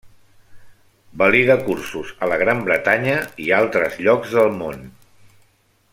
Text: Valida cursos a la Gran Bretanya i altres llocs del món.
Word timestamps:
Valida 1.21 1.57
cursos 1.63 2.15
a 2.19 2.29
la 2.31 2.39
Gran 2.43 2.63
Bretanya 2.69 3.19
i 3.45 3.53
altres 3.61 4.01
llocs 4.07 4.37
del 4.39 4.53
món. 4.63 4.85